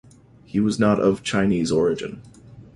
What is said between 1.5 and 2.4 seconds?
origin.